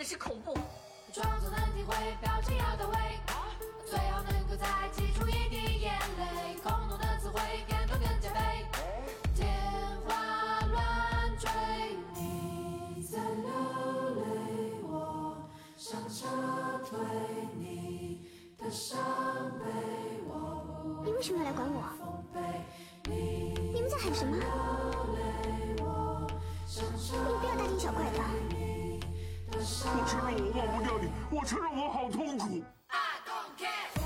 [0.00, 0.54] 的是恐怖。
[1.12, 2.96] 装作能体会，表情要到位，
[3.84, 6.56] 最好能够再挤出一滴眼泪。
[6.62, 7.38] 空洞的词汇，
[7.68, 8.64] 感动更加倍。
[9.34, 9.46] 天
[10.06, 11.50] 花乱坠，
[12.14, 13.50] 你在流
[14.24, 15.36] 泪，我
[15.76, 16.26] 想撤
[16.88, 16.98] 退
[17.58, 18.26] 你
[18.56, 18.98] 的伤
[19.58, 19.66] 悲。
[20.26, 21.84] 我你为什么要来管我？
[23.04, 24.38] 你们在喊什么？
[29.82, 32.60] 我承认我忘不掉你，我承认我好痛苦。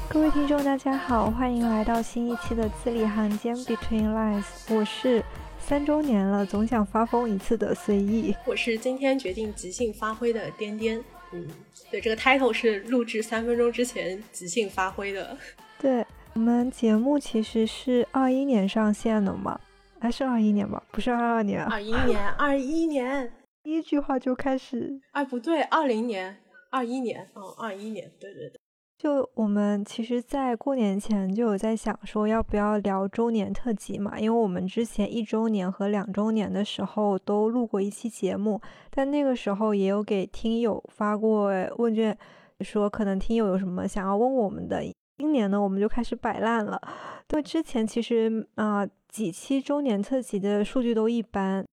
[0.09, 5.25] 各位听众，大家好，欢迎来到新一期的字里行间 Between Lines，我是
[5.59, 8.37] 三周年了总想发疯一次的随意。
[8.47, 11.03] 我是今天决定即兴发挥的颠颠。
[11.33, 11.49] 嗯，
[11.91, 15.37] 对，这个 title 是录制三分钟之前即兴发挥的。
[15.81, 19.59] 对我们节目其实是二一年上线的嘛，
[19.99, 20.81] 还是二一年吧？
[20.93, 21.69] 不是二二年啊。
[21.73, 23.33] 二一年，二一年，
[23.65, 26.37] 第一句话就开始，哎，不对，二零年，
[26.71, 28.61] 二一年，哦，二一年，对对对。
[28.99, 34.21] 就我们其实，在过年前就有在想说，要不要聊周年特辑嘛？
[34.21, 42.15] 因为我们之前一周年和两周年的时候都录过一期节目，但那个时候也有给听友发过问卷，
[42.61, 44.83] 说可能听友有什么想要问我们的。
[45.17, 46.79] 今年呢，我们就开始摆烂了，
[47.31, 51.65] 因为之前其实啊、呃几期周年特辑的数据都一般，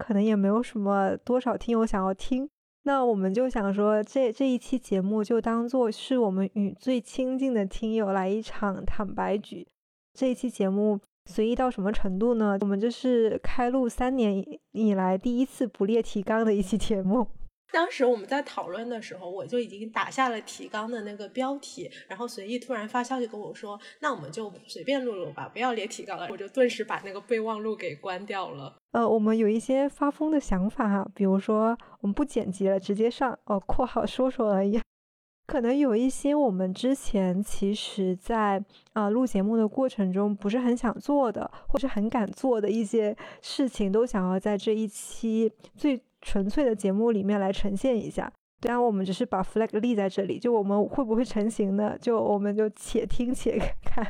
[0.00, 2.48] 可能也没有什么多少听友想要听。
[2.84, 9.66] 那我们就想说这，这一期节目就当做是我们与最亲近的听友来一场坦白局。
[10.14, 12.56] 这一期节目随意到什么程度呢？
[12.62, 17.26] 我们这是开录三年以以来第一次不列提纲的一期节目。
[17.72, 28.76] 当时我们在讨论的时候，我就已经打下了提纲的那个标题，然后随意突然发消息跟我说：“那我们就随便录录吧，不要列提纲了。”我就顿时把那个备忘录给关掉了。
[28.92, 34.80] 呃，我们有一些发疯的想法哈，比如说我们不剪辑了，直接上哦（括号说说而已）。
[35.46, 48.32] 可能有一些我们之前其实在啊、录节目的过程中不是很想做的，或是很敢做的一些事情，都想要在这一期最纯粹的节目里面来呈现一下。
[48.62, 51.96] 虽然我们只是把 flag 立在这里，就我们会不会成型呢？
[51.98, 54.06] 就我们就且听且 看。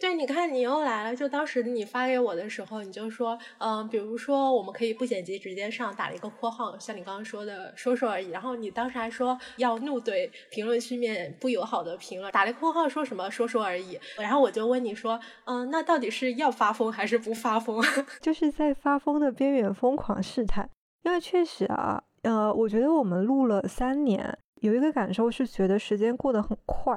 [0.00, 1.14] 对，你看你又来了。
[1.14, 8.30] 就当时你发给我的时候，你就说，嗯、比如说我们可以不剪辑直接上，打了一个括号，像你刚刚说的说说而已。
[8.30, 14.00] 然后你当时还说要怒怼评论区面不友好的评论，打了个括号说什么说说而已。
[14.18, 17.80] 然后我就问你说，嗯、那到底是要发疯还是不发疯？
[18.22, 20.70] 就是在发疯的边缘疯狂试探。
[21.02, 26.96] 因为确实啊，呃，我觉得我们录了三年，有一个感受是觉得时间过得很快。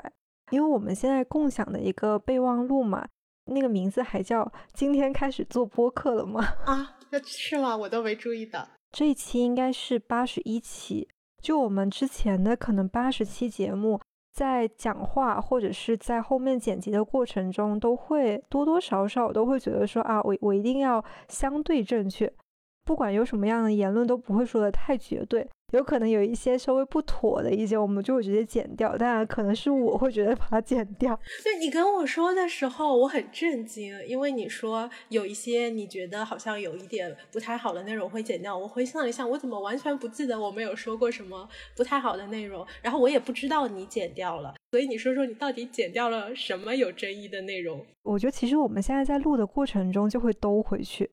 [0.52, 3.08] 因为我们现在共享的一个备忘录嘛，
[3.46, 7.76] 那个名字还叫“今天开始做播客了吗？”啊，是吗？
[7.76, 8.68] 我都没注意到。
[8.92, 11.08] 这一期应该是八十一期，
[11.42, 14.00] 就我们之前的可能八十期节目，
[14.34, 22.32] 在讲话或者是在后面剪辑的过程中，都会多多少少都会觉得说啊，我我一定要相对正确，
[22.86, 31.18] 不管有什么样的言论都不会说的太绝对，有可能有一些稍微不妥的一些，我们就会直接剪掉，当然可能是我会觉得把它剪掉。
[31.44, 38.58] 对你跟我说的时候，我很震惊，因为你说有一些你觉得好像有一点不太好的内容会剪掉。
[38.58, 44.54] 我回想了一下，我怎么完全不记得我们有说过什么不太好的内容，然后我也不知道你剪掉了。
[44.72, 47.86] 所以你说说你到底剪掉了什么有争议的内容？
[48.04, 51.10] 我觉得其实我们现在在录的过程中就会兜回去。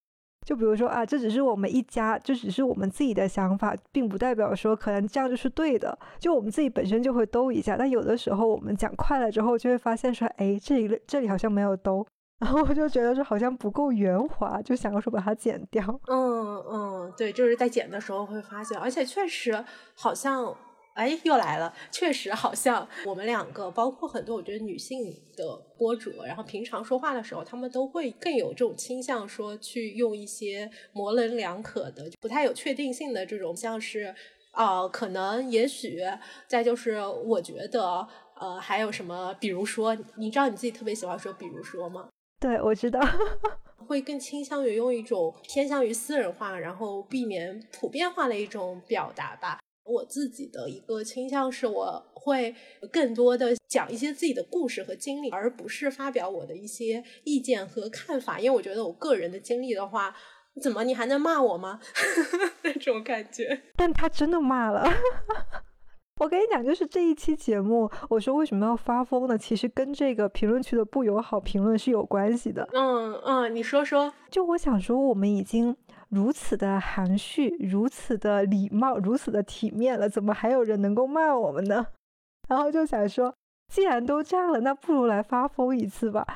[0.50, 5.96] 就比如说啊，这只是我们一家，这只是我们自己的想法，并不代表说可能这样就是对的。
[6.18, 12.04] 就我们自己本身就会兜一下，但有的时候我们讲快了之后，就会发现说，哎，这里这里好像没有兜，
[12.40, 15.84] 然后我就觉得说好像不够圆滑，就想要说把它剪掉。
[16.08, 20.52] 嗯嗯，对，就是在剪的时候会发现，而且确实好像。
[20.94, 21.72] 哎，又来了！
[21.90, 34.14] 确实，好像我们两个，包括很多我觉得女性的博主，然后平常说话的时候，他们都会更有这种倾向，说去用一些模棱两可的、不太有确定性的这种，像是
[34.50, 36.02] 啊、呃可能、也许，
[36.48, 38.06] 再就是我觉得，
[38.38, 42.08] 呃，还有什么，比如说，你知道你自己特别喜欢说“比如说”吗？
[42.40, 43.00] 对，我知道。
[43.86, 49.59] 会更倾向于用一种偏向于私人化，然后避免普遍化的一种表达吧。
[49.90, 52.54] 我自己的一个倾向是，我会
[52.92, 58.38] 更多的讲一些自己的故事和经历，而不是发表我的一些意见和看法。
[58.38, 60.14] 因为我觉得我个人的经历的话，
[60.62, 61.80] 怎么你还能骂我吗？
[62.62, 63.62] 那种感觉。
[63.76, 64.88] 但他真的骂了。
[66.20, 69.38] 我跟你讲，就是这一期节目，我说为什么要发疯呢？
[69.38, 72.68] 其实跟这个评论区的不友好评论是有关系的。
[72.74, 74.12] 嗯嗯，你说说。
[74.30, 75.74] 就我想说，我们已经
[76.10, 81.86] 如此的含蓄，如此的礼貌，如此的体面了，怎么还有人能够骂我们呢？
[82.48, 83.32] 然后就想说，
[83.72, 86.26] 既然都这样了，那不如来发疯一次吧。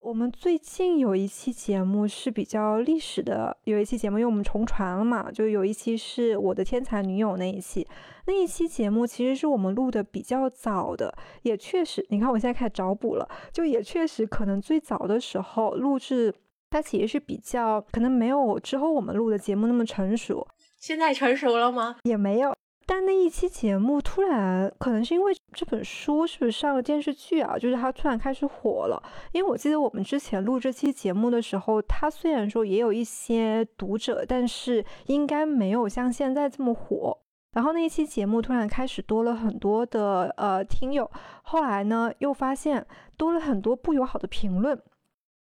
[0.00, 7.86] 我们最近有一期节目是比较历史的，有一期节目因为我们重传了嘛，就有一期是我的天才女友那一期，
[8.26, 11.12] 那一期节目其实是我们录的比较早的，
[11.42, 16.32] 也确实，你看我现在开始找补了，就也确实可能最早的时候录制，
[16.70, 20.46] 它其实是比较可能没有之后我们录的节目那么成熟，
[20.78, 21.96] 现在成熟了吗？
[22.04, 22.54] 也没有。
[22.86, 27.58] 但那一期节目突然，可能是因为这本书是不是上了电视剧啊？
[27.58, 29.02] 就是它突然开始火了。
[29.32, 37.18] 因为我记得我们之前录这期节目的时候，它虽然说也有一些读者，但是应该没有像现在这么火。
[37.52, 41.10] 然后那一期节目突然开始多了很多的呃听友，
[41.42, 42.86] 后来呢又发现
[43.18, 44.80] 多了很多不友好的评论，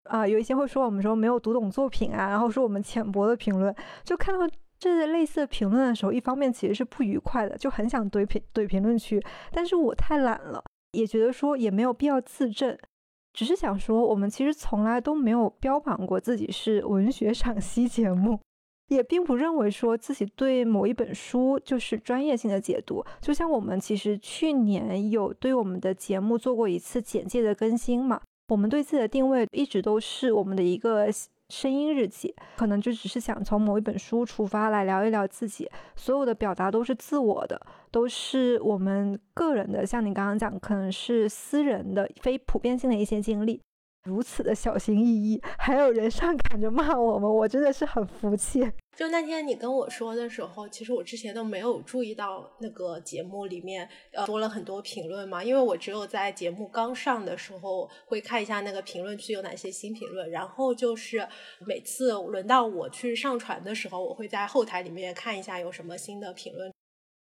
[0.09, 3.73] 啊，有一些会说我们说没有读懂作品啊，然后说我们浅薄的评论，
[4.03, 4.47] 就看到。
[4.79, 9.19] 这类似的评论的时候，一方面其实是不愉快的，就很想怼评怼评论区，
[9.51, 12.77] 但是我太懒了，也觉得说也没有必要自证，
[13.33, 18.39] 只是想说，我们其实从来都没有标榜过自己是文学赏析节目，
[18.89, 23.03] 也并不认为说自己对某一本书就是专业性的解读。
[23.19, 31.07] 就像我们其实去年有对我们的节目做过一次简介的更新嘛，我们对自己的定位一直都是我们的一个。
[31.49, 35.65] 声音日记，可能就只是想从某一本书出发来聊一聊自己，
[35.95, 37.57] 所有的表达都是自我的，
[37.89, 39.85] 都是我们个人的。
[39.85, 43.61] 像你刚刚讲，可能是私人的、非普遍性的一些经历。
[44.07, 48.65] 如此的小心翼翼，还有人上赶着骂我们，我真的是很服气。
[48.95, 61.27] 就那天你跟我说的时候，其实我之前都没有注意到那个节目里面呃多了很多评论嘛，因为我只有在节目刚上的时候会看一下那个评论区有哪些新评论，然后就是
[61.67, 66.71] 每次轮到我去上传的时候，我会在后台里面看一下有什么新的评论。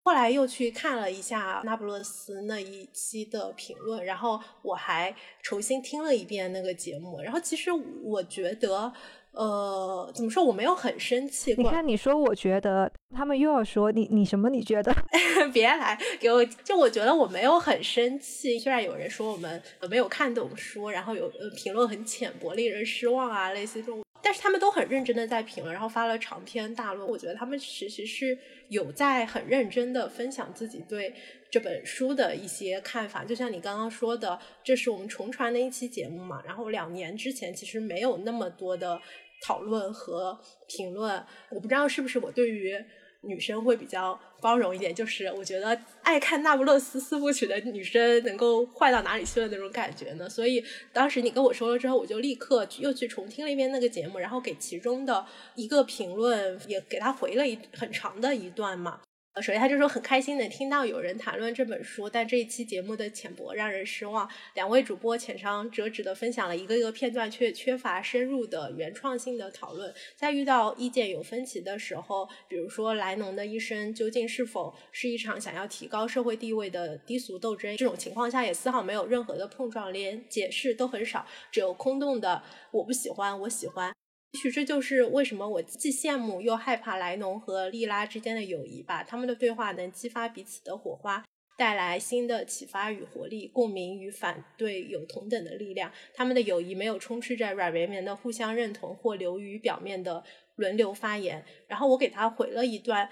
[0.04, 7.72] 后来又去看了一下那不勒斯那一期的评论，然后我还重新听了一遍那个节目，然后其实
[8.04, 8.92] 我觉得，
[9.32, 11.54] 呃，怎么说，我没有很生气。
[11.56, 14.50] 你看，你说我觉得，他们又要说你，你什么？
[14.50, 14.92] 你觉得？
[15.54, 18.58] 别来给我，就我觉得我没有很生气。
[18.58, 24.02] 虽然有人说我们没有看懂书，然后有评论很浅薄，令人失望啊，类似这种。
[24.22, 27.08] 但是他们都很认真的在评论，然后发了长篇大论。
[27.08, 28.38] 我觉得他们其实是
[28.70, 31.14] 有在很认真的分享自己对
[31.50, 33.26] 这本书的一些看法。
[33.26, 36.42] 就像你刚刚说的，这是我们重传的一期节目嘛。
[36.46, 39.02] 然后两年之前其实没有那么多的
[39.46, 41.24] 讨论和评论。
[41.50, 42.78] 我不知道是不是我对于。
[43.22, 50.28] 女生会比较包容一点，就是我觉得爱看《那不勒斯四部曲》的女生能够坏到哪里去的那种感觉呢？
[50.28, 55.26] 所以当时你跟我说了之后，我就立刻又去重听了一遍那个节目，然后给其中的
[55.56, 59.00] 一个评论也给他回了一很长的一段嘛。
[59.34, 64.30] 呃，首先他就说很开心能听到有人谈论这本书，但这一期节目的浅薄让人失望。
[64.56, 69.94] 两位主播浅尝辄止的分享了一个一个片段，却缺乏深入的原创性的讨论。
[70.18, 84.01] 在遇到意见有分歧的时候，比如说莱农的一生究竟是否是一场想要提高社会地位的低俗斗争，这种情况下也丝毫没有任何的碰撞，连解释都很少，只有空洞的我不喜欢，我喜欢。
[84.34, 89.04] 也许这就是为什么我既羡慕又害怕莱农和莉拉之间的友谊吧。
[89.04, 91.24] 他们的对话能激发彼此的火花，
[91.58, 95.92] 带来新的启发与活力，共鸣与反对有同等的力量。
[96.14, 100.24] 他们的友谊没有充斥着软绵绵的互相认同或流于表面的
[100.56, 101.44] 轮流发言。
[101.68, 103.10] 然后我给他回了一段，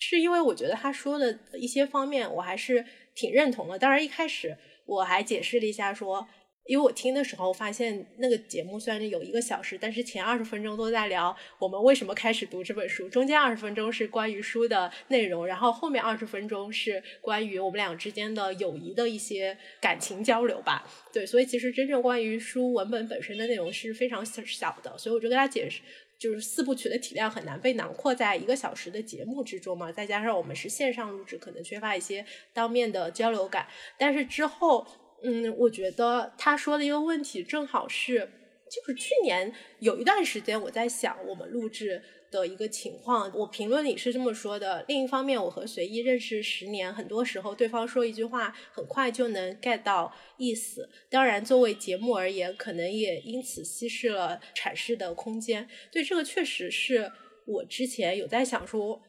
[0.00, 2.84] 是因为我觉得他说的一些方面我还是
[3.14, 3.78] 挺认同的。
[3.78, 6.26] 当然一开始我还解释了一下说。
[6.64, 20.88] 因为我听的时候发现，那个节目虽然有一个小时，但是前二十分钟都在聊我们为什么开始读这本书，中间二十分钟是关于书的内容，然后后面二十分钟是关于我们俩之间的友谊的一些感情交流吧。
[21.12, 25.80] 对，所以其实真正关于书文本本身的内容是非常小的，所以我就跟他解释，
[26.16, 33.66] 就是四部曲的体量很难被囊括在一个小时的节目之中嘛，再加上我们是线上录制，可能缺乏一些当面的交流感，
[33.98, 34.86] 但是之后。
[35.24, 38.28] 嗯，我觉得他说的一个问题正好是，
[38.70, 43.30] 就是去年有一段时间我在想我们录制的一个情况。
[43.34, 44.84] 我评论里是这么说的。
[44.88, 50.88] 另一方面，我和随意认识十年，很多时候对方说一句话，很快就能 get 到意思。
[51.08, 55.68] 当然，作为节目而言，可能也因此稀释了阐释的空间。
[55.92, 57.12] 对这个，确实是
[57.46, 59.00] 我之前有在想说，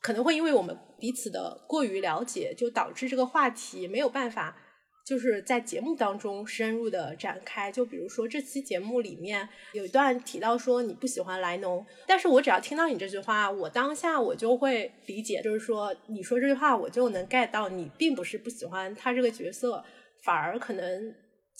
[0.00, 4.56] 可能会因为我们彼此的过于了解，就导致这个话题没有办法。
[5.10, 7.72] 就是在节目当中深入的展开。
[7.72, 19.84] 就比如说这期节目里面有一段提到说你不喜欢莱农，但是我只要听到你这句话，我当下我就会理解，就是说你说这句话我就能 get 到你并不是不喜欢他这个角色，
[20.22, 21.12] 反而可能。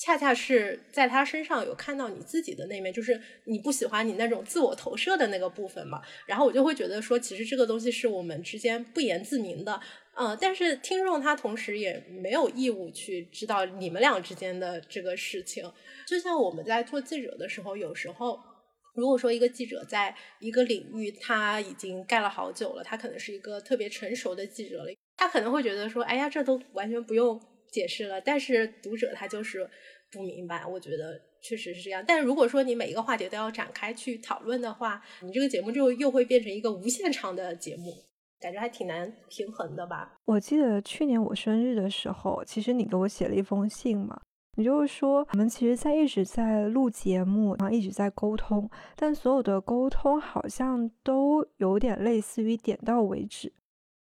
[0.02, 6.00] 恰恰是在他身上有看到你自己的那面，就是你不喜欢你那种自我投射的那个部分嘛。
[6.24, 9.78] 然后我就会觉得说，其实这个东西是我们之间不言自明的，
[10.16, 10.36] 嗯。
[10.40, 15.64] 但是听众他同时也没有义务去知道你们俩之间的这个事情。
[16.06, 18.40] 就像我们在做记者的时候，有时候
[18.94, 27.40] 如果说一个记者在一个领域他已经干了好久了，他可能是一个特别成熟的记者了，他可能会觉得说，哎呀，这都完全不用。
[27.72, 29.70] 解释了，但是读者他就是
[30.10, 32.04] 不明白，我觉得确实是这样。
[32.04, 37.94] 但如果说你每一个话题都要展开去讨论的话，你这个节目就又会变成一个无限长的节目，
[38.40, 40.16] 感觉还挺难平衡的吧？
[40.24, 44.18] 我记得去年我生日的时候，其实你给我写了一封信嘛，
[44.56, 53.52] 你就是说我们其实在一直在录节目，然后一直在沟通，但所有的沟通好像都有点类似于点到为止。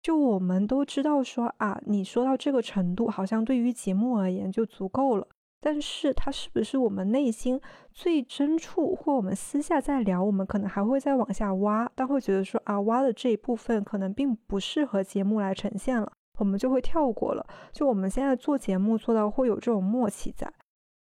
[0.03, 5.29] 就我们都知道说啊，你说到这个程度，好像对于节目而言就足够了。
[5.65, 7.61] 但是它是不是我们内心
[7.93, 17.47] 最深处，或我们私下在聊，我们可能还会再往下挖，但会觉得说啊，挖的这一部分可能并不适合节目来呈现了，我们就会跳过了。
[17.71, 20.53] 就我们现在做节目做到会有这种默契在。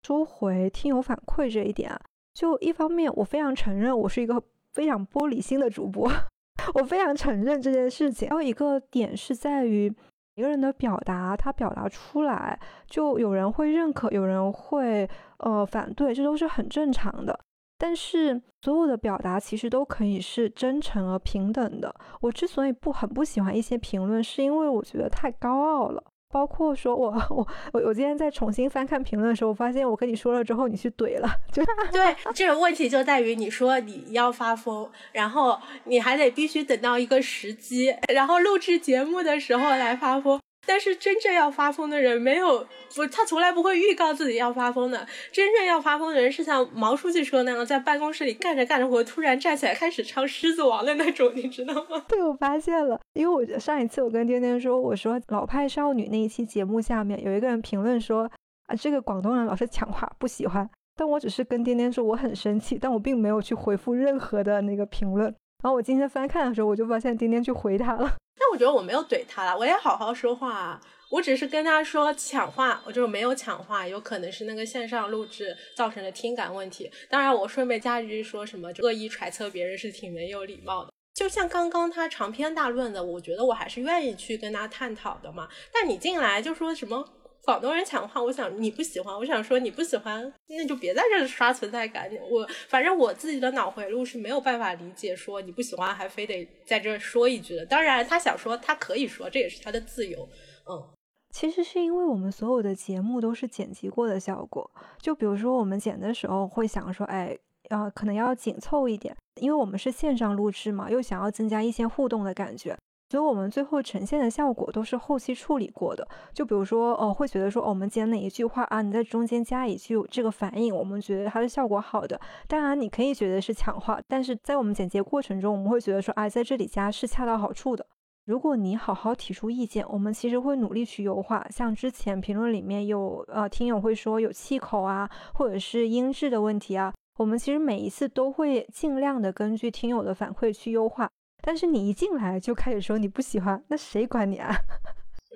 [0.03, 1.99] 说回听友反馈这一点啊，
[2.35, 6.07] 就一方面我非常承认我是一个非常玻璃心的主播。
[6.75, 8.29] 我非常承认这件事情。
[8.29, 9.91] 还有一个点是在于
[10.35, 15.09] 一个人的表达，他表达出来，就有人会认可，有人会
[15.39, 17.39] 呃反对，这都是很正常的。
[17.77, 21.95] 但是所有的表达其实都可以是真诚而平等的。
[22.21, 26.03] 我之所以不很不喜欢一些评论，是因为我觉得太高傲了。
[26.31, 40.41] 包括说， 我我我我今天在重新翻看评论的时候，我发现我跟你说了之后，你去怼了，就 对这个问题就在于你说你要发疯，然后你还得必须等到一个时机，然后录制节目的时候来发疯。
[40.67, 45.07] 但是真正要发疯的人没有不，他从来不会预告自己要发疯的。
[45.33, 52.05] 真正要发疯的人是像毛书记说那样，在办公室里干着干着活，突然站起来开始唱《狮子王》的那种，你知道吗？
[52.09, 58.31] 对，我发现了，因为我上一次我跟颠颠说，我说老派少女那一期节目下面有一个人评论说
[58.67, 60.69] 啊，这个广东人老是抢话，不喜欢。
[60.97, 65.35] 但我只是跟颠颠说我很生气，但我并没有去回复任何的那个评论。
[65.63, 68.17] 然后我今天翻看的时候，我就发现丁丁去回他了。
[68.39, 70.81] 但我觉得我没有怼他了，我也好好说话。
[71.11, 76.91] 我只是跟他说抢话，我就没有抢话，有可能是那个线上录制造成的听感问题。
[77.11, 80.93] 当然，我顺便加一句，说什么恶意揣测别人是挺没有礼貌的。
[81.13, 85.49] 就像刚刚他长篇大论的，我觉得我还是愿意去跟他探讨的嘛。
[85.75, 87.05] 但你进来就说什么？
[87.45, 92.09] 广东人抢话，我想你不喜欢，我想说你不喜欢，那就别在这刷存在感。
[92.31, 97.65] 我反正我自己的脑回路是没有办法理解说你不喜欢还非得在这说一句的。
[97.67, 100.29] 当然他想说他可以说，这也是他的自由。
[100.71, 100.91] 嗯，
[101.31, 104.71] 其实是因为我们所有的节目都是剪辑过的效果，
[105.01, 107.37] 就比如说我们剪的时候会想说，哎，
[107.71, 112.77] 呃，可能要紧凑一点，因为我们是线上录制嘛，又想要增加一些互动的感觉。
[113.11, 122.21] 所以我们最后呈现的效果都是后期处理过的，就比如说，哦，会觉得说，我们剪哪一句话啊，你在中间加一句这个反应，我们觉得它的效果好的。
[122.47, 127.85] 当然，你可以觉得是强化，但是在我们剪辑过程中，我们会觉得说，哎，在这里加是恰到好处的。
[128.27, 131.45] 如果你好好提出意见，我们其实会努力去优化。
[131.51, 141.11] 像之前评论里面有呃听友会说有气口啊，或者是音质的问题啊，我们其实每一次都会尽量的根据听友的反馈去优化。
[141.43, 144.55] 但是你一进来就开始说你不喜欢，那谁管你啊？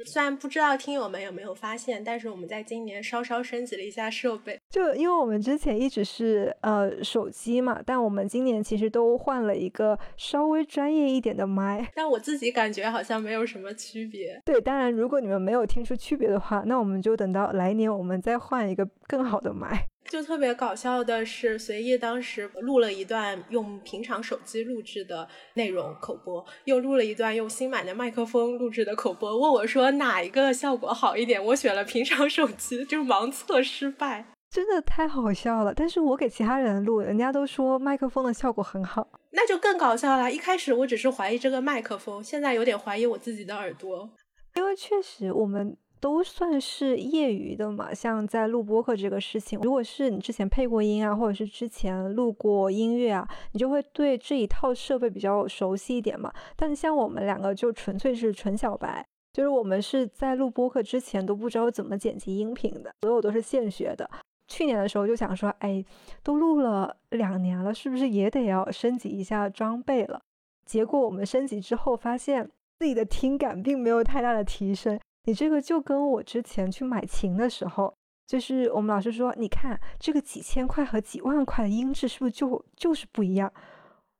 [0.06, 4.60] 虽然不知道听友们有没有发现，但是我们在今年稍稍升级了一下设备。
[4.68, 11.90] 就因为我们之前一直是呃手机嘛，但我们今年其实都换了一个稍微专业一点的麦。
[11.94, 14.42] 但我自己感觉好像没有什么区别。
[14.44, 19.88] 对，当然如果你们没有听出区别的话，那我们就等到来年我们再换一个更好的麦。
[20.10, 31.44] 就特别搞笑的是，随意当时录了一段用平常手机录制的内容口播，又录了一段用新买的麦克风录制的口播，问我说哪一个效果好一点？
[31.44, 35.72] 我选了平常手机，就是盲测失败，真的太好笑了。
[35.74, 40.30] 但是我给其他人录，人家都说麦克风的效果很好，那就更搞笑了。
[40.30, 44.08] 一开始我只是怀疑这个麦克风，现在有点怀疑我自己的耳朵，
[44.54, 45.76] 因为确实我们。
[46.04, 56.30] 都算是业余的嘛，像在录播客这个事情，如果是你之前配过音啊，或者是之前录过音乐啊，你就会对这一套设备比较熟悉一点嘛。
[56.56, 64.06] 但像我们两个就纯粹是纯小白，就是我们是在录播客之前都不知道怎么剪辑音频的，所有都是现学的。
[64.46, 65.82] 去年的时候就想说，哎，
[66.22, 70.20] 都录了两年了，是不是也得要升级一下装备了？
[70.66, 75.00] 结果我们升级之后发现自己的听感并没有太大的提升。
[75.24, 77.94] 你这个就跟我之前去买琴的时候，
[78.26, 83.52] 就是我们老师说，你看这个几千块和几万块的音质是不是就就是不一样？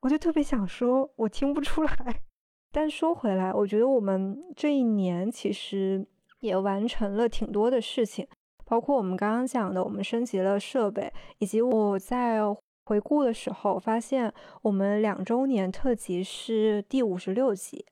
[0.00, 2.20] 我就特别想说，我听不出来。
[2.72, 6.06] 但说回来，我觉得我们这一年其实
[6.40, 8.26] 也完成了挺多的事情，
[8.64, 12.40] 包括我们刚刚讲的，我们升级了设备，以及我在
[12.86, 14.32] 回顾的时候发现，
[14.62, 17.86] 我们两周年特辑是第五十六集。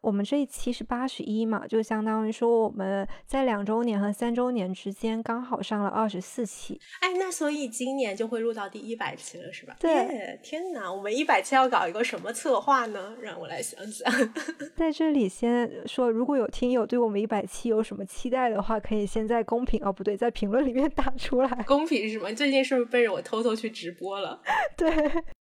[0.00, 6.80] 我们这一期是八十一嘛，就相当于说我们在两周年和三周年之间刚好上了二十四期。
[7.00, 9.76] 哎，那所以今年就会录到第一百期了，是吧？
[9.80, 13.14] 对，天哪，我们一百期要搞一个什么策划呢？
[13.20, 14.10] 让我来想想。
[14.76, 21.64] 在这里先说，如果有听友对我们一百期有什么期待的话，可以先在公屏哦，不对，在评论里面打出来。
[21.66, 22.32] 公屏是什么？
[22.34, 24.40] 最近是不是背着我偷偷去直播了？
[24.76, 24.88] 对。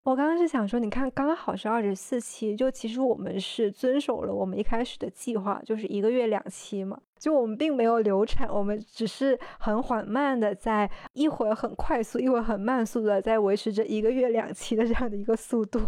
[0.03, 6.99] 我刚刚是想说，你看，刚好是二十四期，就其实我们是遵守了我们一开始的计划，就是一个月两期嘛。
[7.19, 15.79] 就我们并没有流产，我们只是很缓慢的，在一会儿很快速，一会儿很慢速的在维持着一个月两期的这样的一个速度。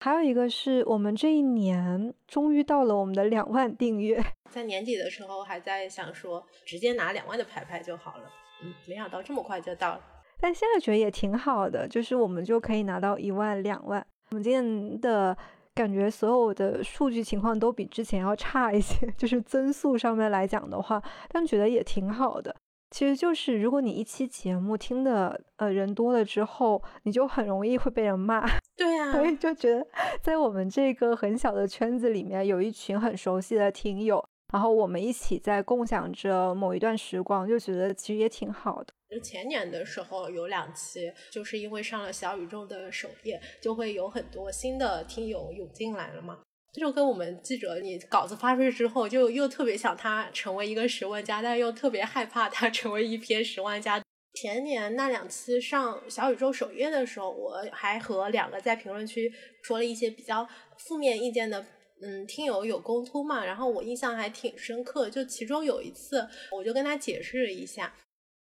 [0.00, 8.24] 还有一个是我们这一年终于到了我们的两万订阅，在年底的时候还在想说直接拿两万的牌牌就好了，
[8.64, 10.00] 嗯，没想到这么快就到了。
[10.40, 14.04] 但现在觉得也挺好的，就是我们就可以拿到一万两万。
[14.30, 15.36] 我们今天的
[15.74, 22.54] 感觉，所有的数据情况都比之前要差一些， 就是增速上面来讲的话，但觉得也挺好的。
[22.90, 28.44] 其实就是如果你一期节目听的呃人多了之后，你就很容易会被人骂。
[28.76, 29.86] 对呀，所以就觉得
[30.20, 38.92] 在我们这个很小的圈子里面，有一群很熟悉的听友，然后我们一起在共享着某一段时光，就觉得其实也挺好的。
[39.10, 46.38] 就前年的时候有两期，就是因为上了小宇宙的首页，就会有很多新的听友涌进来了嘛。
[46.72, 54.00] 这就跟我们记者，你稿子发出去之后，就又特别想他成为一个十万加，但又特别害怕他成为一篇十万加。
[54.34, 59.28] 前年那两期上小宇宙首页的时候，我还和两个在评论区
[59.64, 61.66] 说了一些比较负面意见的
[62.00, 65.10] 嗯听友有沟通嘛，然后我印象还挺深刻。
[65.10, 67.92] 就其中有一次，我就跟他解释了一下。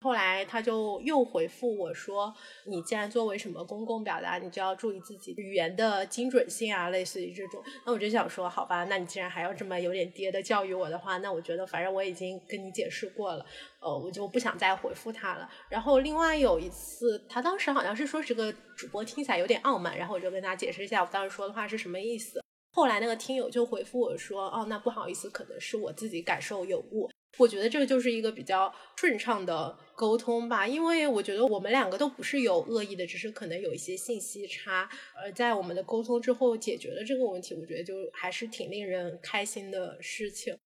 [0.03, 2.33] 后来他就又回复我说
[2.69, 13.45] ：“你既然作为什么公共表达，你就要注意自己语言的精准性啊，类似于这种。”那我就想说，好吧，那你既然还要这么有点爹的教育我的话，那我觉得反正我已经跟你解释过了，
[13.81, 15.49] 呃，我就不想再回复他了。
[15.71, 22.41] 然后另外有一次，他当时好像是说这个主播听起来有点傲慢，然后我就跟他解释一下我当时说的话是什么意思。
[22.71, 40.57] 后来那个听友就回复我说：“哦，那不好意思，可能是我自己感受有误。”我觉得这个就是一个比较顺畅的沟通吧，因为我觉得我们两个都不是有恶意的，只是可能有一些信息差，而在我们的沟通之后解决了这个问题，我觉得就还是挺令人开心的事情。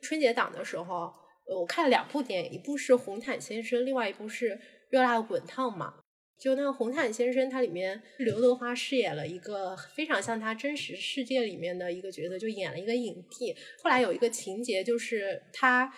[0.00, 1.12] 春节档的时候，
[1.46, 4.50] 我看了两部电影，一部是《红毯先生》，另外一部是
[4.90, 5.94] 《热辣滚烫》嘛。
[6.36, 13.54] 就那个《红毯先生》，它里面刘德华饰演了一个非常像他真实世界里面的一个角色，就演了一个影帝。
[13.82, 15.92] 后来有一个情节就是他。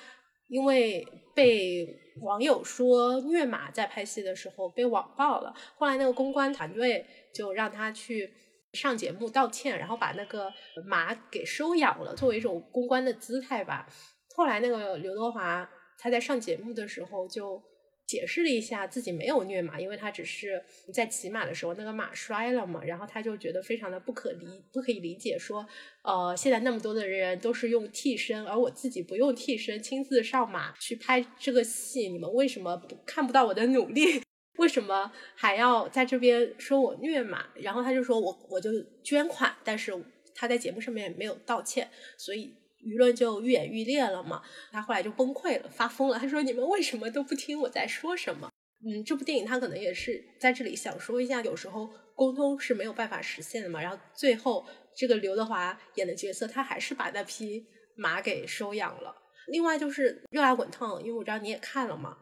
[0.49, 1.87] 因为被
[2.23, 5.55] 网友说虐马，在拍戏的时候被网暴了。
[5.77, 8.33] 后来那个公关团队就让他去
[8.73, 10.53] 上节目道歉，然后把那个
[10.87, 13.89] 马给收养了，作为一种公关的姿态吧。
[14.35, 17.63] 后来那个刘德华他在上节目的时候就。
[18.07, 25.67] 解释了一下自己没有虐马，因为他只是在骑马的时候那个马摔了嘛，然后他就觉得非常的不可理不可以理解，说
[26.03, 34.23] 呃现在那么多的人都是用替身，而我自己不用替身，亲自上马去拍这个戏，你们为什么看不到我的努力？
[34.59, 37.49] 为什么还要在这边说我虐马？
[37.57, 38.71] 然后他就说我我就
[39.03, 39.93] 捐款，但是
[40.35, 42.55] 他在节目上面没有道歉，所以。
[42.87, 46.19] 舆论就愈演愈烈了嘛，他后来就崩溃了，发疯了。
[46.19, 48.49] 他说：“你们为什么都不听我在说什么？”
[48.87, 53.83] 嗯，这部电影他可能也是在这里想说一下，有时候沟通是没有办法实现的嘛。
[53.83, 59.15] 然后最后这个刘德华演的角色，他还是把那匹马给收养了。
[59.49, 62.17] 另外就是《热辣滚烫》，因为我知道你也看了嘛。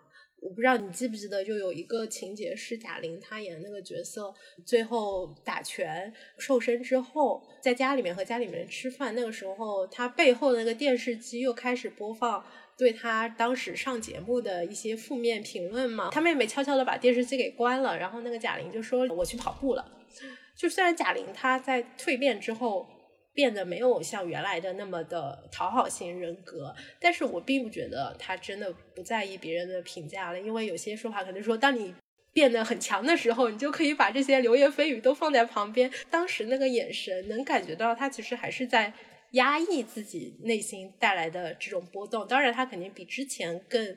[0.44, 4.32] 我不知道你记不记得，就有一个情节是贾玲她演那个角色，
[4.66, 12.44] 最后打拳瘦身之后，在家里面和家里面吃饭，那个时候她背后的那个电视机又开始播放
[12.76, 16.10] 对她当时上节目的一些负面评论嘛。
[16.10, 19.92] 她妹妹悄悄的把电视机给关了，然后那个贾玲就说：“我去跑步了。”
[20.54, 22.86] 就虽然贾玲她在蜕变之后
[23.34, 31.92] 变得没有像原来的那么的讨好型人格，但是我并不觉得他真的不在意别人的评价了，因为有些说法可能说，当你
[32.32, 35.90] 变得很强的时候，你就可以把这些流言蜚语都放在旁边。
[36.08, 38.92] 当时那个眼神能感觉到他其实还是在
[39.32, 43.96] 压抑自己内心带来的这种波动，当然他肯定比之前更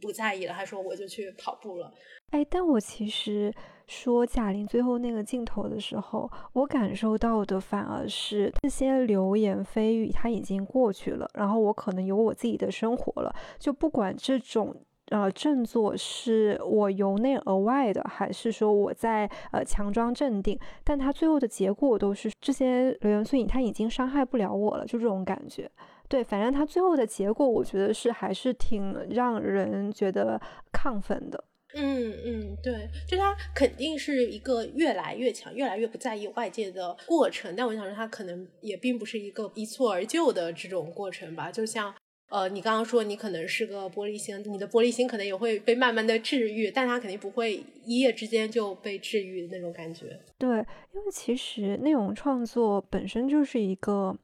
[0.00, 0.52] 不在意了。
[0.52, 1.94] 他说我就去跑步了，
[2.30, 3.54] 哎，但我其实。
[3.92, 11.28] 说贾玲最后那个镜头的时候，我感受到的反而是这些流言蜚语，它已经过去了。
[11.34, 14.74] 然后我可能有我自己的生活了，就不管这种
[15.10, 25.70] 呃振作是我由内而外的，还是说我在呃强装镇定，但他最后的结果都是这些流言蜚语，它已经伤害不了我了，就这种感觉。
[26.08, 30.40] 对，反正他最后的结果，我觉得是还是挺让人觉得
[30.72, 31.44] 亢奋的。
[31.74, 41.50] 嗯嗯，对，就他肯定是一个越来越强、越来越不在意外界的过程，但我想说，他可能也并不是一个一蹴而就的这种过程吧。
[41.50, 41.94] 就像
[42.28, 50.18] 呃，你刚刚说你可能是个玻璃心，你的玻璃心可能也会被慢慢的治愈，但他肯定不会一夜之间就被治愈的那种感觉。
[50.38, 50.48] 对，
[50.94, 54.16] 因为其实内容创作本身就是一个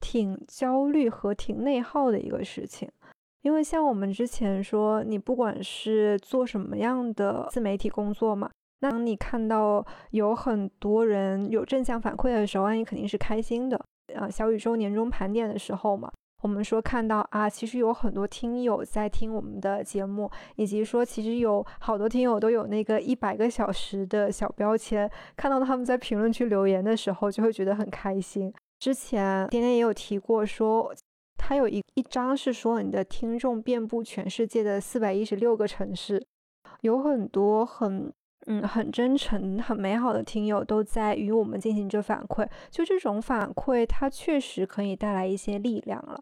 [0.00, 2.90] 挺焦虑和挺内耗的一个事情。
[3.44, 13.78] 因为像我们之前说，你不管是做什么样的自媒体工作嘛，那当你看到有很多人有正向反馈的时候，那你肯定是开心的。
[14.14, 16.10] 啊，小宇宙年终盘点的时候嘛，
[16.42, 28.50] 我们说看到啊，其实有很多听友在听我们的节目，以及说其实有好多听友都有那个一百个小时的小标签，看到他们在评论区留言的时候，就会觉得很开心。
[28.78, 30.90] 之前天天也有提过说。
[31.46, 36.24] 他有一一张是说你的听众遍布全世界的四百一十六个城市，
[36.80, 38.10] 有很多很
[38.46, 42.48] 嗯很真诚、很美好的听友都在与我们进行着反馈。
[42.70, 46.18] 就这种反馈，它确实可以带来一些力量了。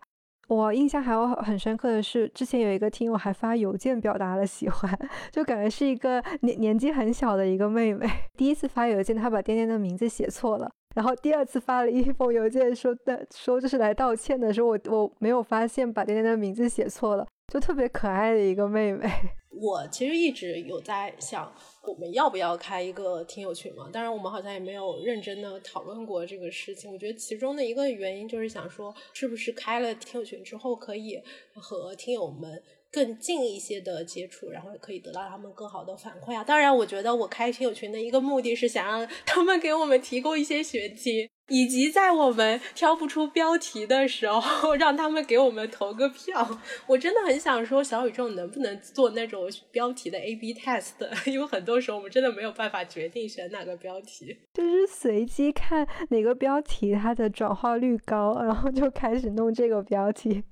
[0.48, 4.98] 我印象还有很深刻的是，之前有一个听友还发邮件表达了喜欢，
[5.30, 8.08] 就感觉是一个年年纪很小的一个妹妹。
[8.36, 10.68] 第一次发邮件，她把颠颠的名字写错了。
[10.94, 19.10] 然后第二次发了一封邮件，说的说这是来道歉的，说我我没有发现把点点的名字写错了，就特别可爱的一个妹妹。
[19.60, 21.52] 我其实一直有在想，
[21.82, 23.88] 我们要不要开一个听友群嘛？
[23.92, 26.90] 当然，我们好像也没有认真的讨论过这个事情。
[26.90, 31.20] 我觉得其中的一个原因就是想说，是不是开了听友群之后，可以
[31.54, 32.62] 和听友们。
[32.92, 36.44] 更近一些的接触，然后可以得到他们更好的反馈啊！
[36.44, 46.60] 当然，我觉得我开听友群的一个目的是想让 他们给我们提供一些选题，以及在我们挑不出标题的时候， 让他们给我们投个票。
[46.86, 50.92] 我真的很想说，小宇宙能不能做那种标题的 A/B test？
[51.30, 60.44] 因为很多时候我们真的没有办法决定选哪个标题，就是随机看哪个标题它的转化率高，然后就开始弄这个标题。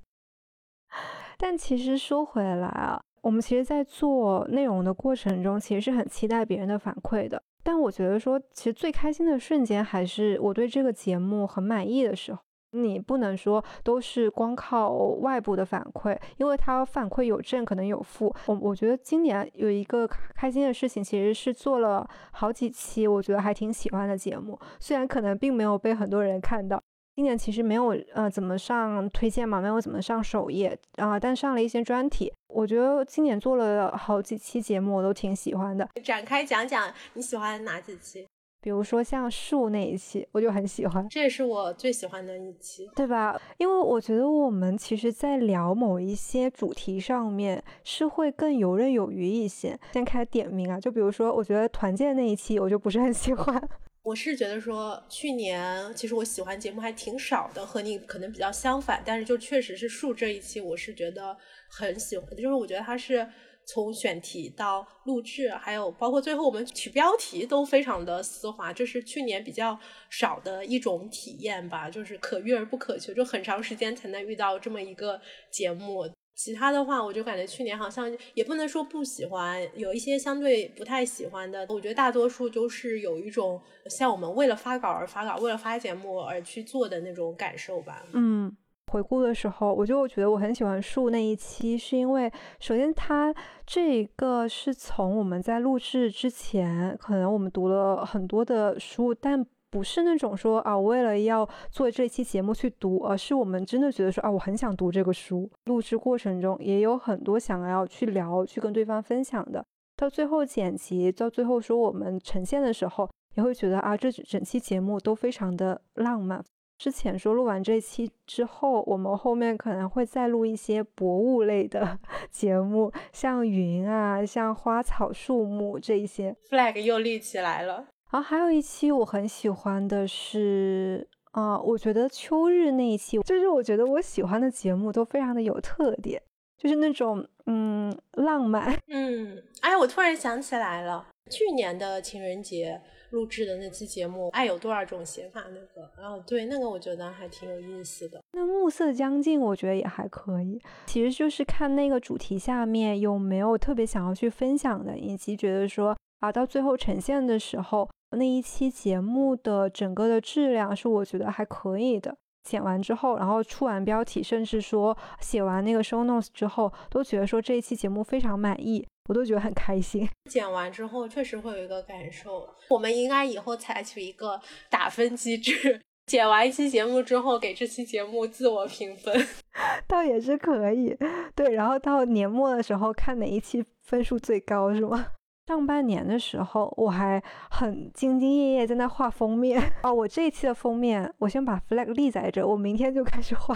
[1.43, 7.41] 但其实说回来啊，我们其实，在做内容的过程中，其实是很期待别人的反馈的。
[7.63, 12.39] 但我觉得说，其实最开心的瞬间，还是我对这个节目很满意的时候。
[12.73, 18.33] 你不能说都是光靠外部的反馈，因为它反馈有正，可能有负。
[18.45, 26.81] 我我觉得今年有一个开心的事情，其实是做了好几期，我觉得还挺喜欢的节目，虽然可能并没有被很多人看到。
[27.15, 32.31] 今年其实没有呃怎么上推荐嘛，没有怎么上首页啊，但上了一些专题。
[32.47, 35.87] 我觉得今年做了好几期节目，我都挺喜欢的。
[36.03, 38.25] 展开讲讲你喜欢哪几期？
[38.63, 43.39] 比如说像树那一期，我就很喜欢，这也是我最喜欢的一期，对吧？
[43.57, 49.75] 因为我觉得我们其实，在聊某一些主题上面，是会更游刃有余一些。
[49.93, 53.67] 先开点名啊，就比如说，我觉得团建那一期，我就不是很喜欢。
[54.03, 59.03] 我是觉得说，去年其实我喜欢节目还挺少的，和你可能比较相反。
[59.05, 61.37] 但是就确实是树这一期，我是觉得
[61.69, 63.27] 很喜欢，就是我觉得它是
[63.63, 76.09] 从选题到录制，还有包括最后我们取标题都非常的丝滑，这是去年比较少的一种体验吧，就是可遇而不可求，就很长时间才能遇到这么一个节目。
[76.33, 81.67] 其他的话，我就感觉去年好像也不能说不喜欢，有一些相对不太喜欢的。
[81.69, 88.03] 我觉得大多数就是有一种像我们为了发稿而发稿，为了发节目而去做的那种感受吧。
[88.13, 88.51] 嗯，
[88.87, 93.33] 回顾的时候，我就觉得我很喜欢树那一期，是因为首先它
[93.65, 99.45] 这个是从我们在录制之前，可能我们读了很多的书，但。
[99.71, 105.49] 不是那种说啊，为了要做这期节目去读，而是我们真的觉得说啊，我很想读这个书。
[105.65, 109.65] 录制过程中也有很多想要去聊、去跟对方分享的。
[109.95, 116.43] 到最后剪辑，到最后说我们呈现的时候，也会觉得啊，这整期节目都非常的浪漫。
[116.77, 121.97] 之前说录完这期之后，我们后面可能会再录一些博物类的
[122.31, 126.35] 节目，像云啊，像花草树木这一些。
[126.49, 127.85] flag 又立起来了。
[128.11, 136.21] 然后还有一期我很喜欢的是，啊、我觉得秋日那一期，就是我觉得我喜欢的节目都非常的有特点，
[136.57, 138.77] 就是那种嗯浪漫。
[138.87, 148.21] 嗯，哎，我突然想起来了，去年的情人节录制的那期节目《爱有多少种写法》那个，哦，对，那个我觉得还挺有意思的。
[148.33, 162.15] 那暮色将近，我觉得也还可以，其实就是看那个主题下面有没有特别想要去分享的，以及觉得说啊，到最后呈现的时候，那一期节目的整个的质量是我觉得还可以的。
[162.43, 170.09] 剪完之后，然后出完标题，甚至说写完那个 show notes 之后，都觉得说这一期节目非常满意，我都觉得很开心。
[170.27, 179.15] 剪完之后确实会有一个感受，我们应该以后采取一个打分机制，剪完一期节目之后给这期节目自我评分。
[179.87, 180.97] 倒也是可以，
[181.35, 185.05] 对，然后到年末的时候看哪一期分数最高是吗？
[185.47, 193.55] 上半年的时候我还很兢兢业业在那画封面 哦，我这一期的封面我先把 flag 立在这，我明天就开始画。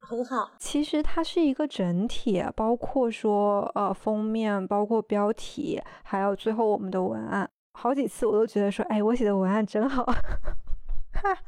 [0.00, 7.48] 很好，其实它是一个整体，包括说呃封面，包括标题，还有最后我们的文案。
[7.72, 10.04] 好几次我都觉得说，哎，我写的文案真好，
[11.12, 11.38] 哈，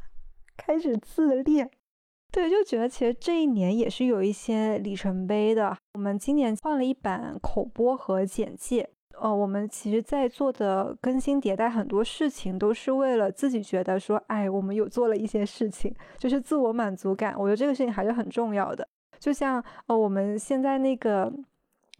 [0.56, 1.70] 开始自恋。
[2.32, 5.76] 对，就觉得其实这一年也是有一些里程碑的。
[5.94, 8.90] 我们今年换了一版口播和简介，
[9.20, 17.34] 呃，我们其实在做的更新迭代很多事情，都是为了自己觉得说，哎，我们有做了一些事情，就是自我满足感。
[17.38, 18.86] 我觉得这个事情还是很重要的。
[19.18, 21.32] 就像呃，我们现在那个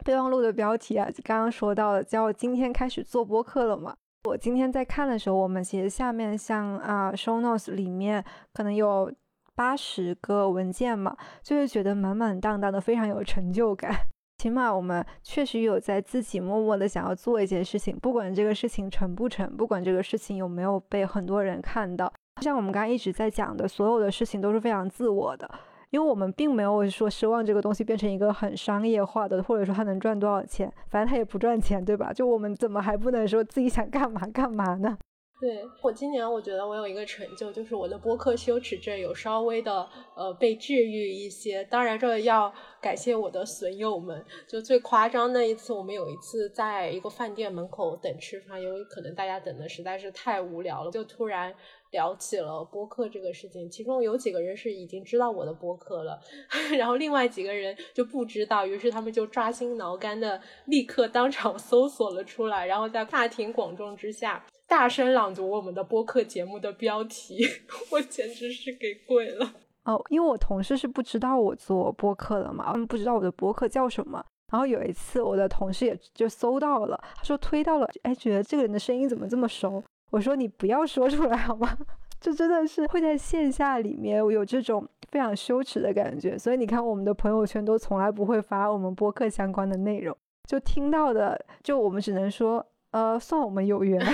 [0.05, 3.97] 备忘录的标题啊，刚刚说到了，叫今天开始做播客了嘛。
[4.25, 9.11] 我今天在看的时候，我们其实下面像啊、show notes 里面可能有
[9.55, 13.97] 八十个文件嘛，就会觉得满满当当的，非常有成就感。
[14.39, 25.51] 起码我们确实有在自己默默的想要做一件事情，不管这个事情成不成，不管这个事情有没有被很多人看到，像我们刚刚一直在讲的，所有的事情都是非常自我的。
[25.91, 32.13] 因为我们并没有说奢望这个东西变成一个很商业化的，或者说它能赚多少钱，反正它也不赚钱，对吧？
[32.13, 34.99] 就我们怎么还不能说自己想干嘛干嘛呢？
[35.39, 41.63] 对我今年，我觉得我有一个成就，就是我的播客羞耻症有稍微的呃被治愈一些。
[41.65, 44.25] 当然，这要感谢我的损友们。
[44.49, 51.55] 就最夸张那一次，我们有一次在一个饭店门口等吃饭，因为可能大家等的实在是太无聊了，就突然
[51.91, 53.71] 聊起了播客这个事情。
[53.71, 56.19] 其中有几个人是已经知道我的播客了，
[56.79, 64.43] 然后另外几个人就不知道，于是他们就抓心挠肝的立刻当场搜索了出来，然后在大庭广众之下。
[64.69, 67.39] 大声朗读我们的播客节目的标题，
[67.93, 69.55] 我简直是给跪了。
[69.85, 74.25] 哦，因为我同事是不知道我做播客的嘛，他们不知道我的播客叫什么。
[74.51, 79.83] 然后有一次，我的同事也就搜到了，他说推到了，哎，觉得这个人的声音怎么这么熟？
[80.11, 81.77] 我说你不要说出来好吗？
[82.21, 86.37] 这真的是会在线下里面有这种非常羞耻的感觉。
[86.37, 90.17] 所以你看，我们的朋友圈都从来不会发我们播客相关的内容，
[90.49, 92.67] 就听到的，就我们只能说。
[92.91, 94.01] 呃，算我们有缘。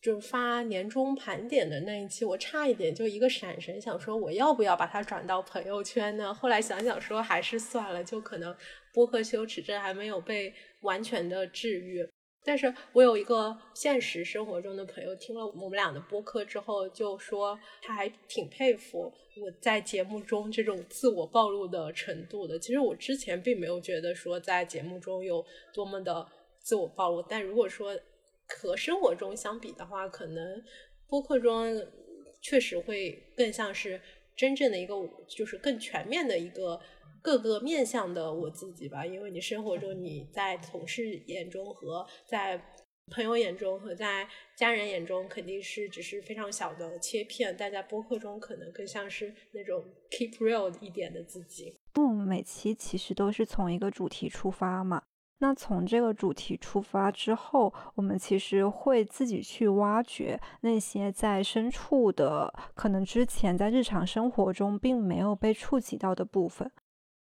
[0.00, 6.32] 就发年终盘点的那一期，我差一点就一个闪神，想说我要不要把它转到朋友圈呢？
[6.32, 8.54] 后来想想说还是算了，就可能
[8.94, 12.08] 播客羞耻症还没有被完全的治愈。
[12.44, 19.12] 但是我有一个现实生活中的朋友，听了我们俩的播客之后，就说他还挺佩服
[19.42, 22.56] 我在节目中这种自我暴露的程度的。
[22.56, 26.24] 其实我之前并没有觉得说在节目中有多么的。
[26.68, 27.98] 自我暴露，但如果说
[28.46, 30.62] 和生活中相比的话，可能
[31.08, 31.82] 播客中
[32.42, 33.98] 确实会更像是
[34.36, 34.94] 真正的一个，
[35.26, 36.78] 就是更全面的一个
[37.22, 39.06] 各个面向的我自己吧。
[39.06, 42.62] 因为你生活中你在同事眼中和在
[43.10, 51.74] 朋友眼中和在家人眼中肯定是只是非常小的切片，但在播客中可能更像是那种 keep real 一点的自己。
[51.96, 55.02] 因为我们每期其实都是从一个主题出发嘛。
[55.40, 66.68] 那从这个主题出发之后，我们其实会自己去挖掘那些在深处的，可能之前在日常生活中并没有被触及到的部分。